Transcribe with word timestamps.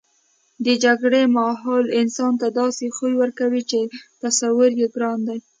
د 0.65 0.67
جګړې 0.83 1.21
ماحول 1.37 1.85
انسان 2.01 2.33
ته 2.41 2.47
داسې 2.59 2.85
خوی 2.95 3.13
ورکوي 3.21 3.61
چې 3.71 3.79
تصور 4.21 4.69
یې 4.79 4.87
ګران 4.95 5.19
دی 5.27 5.39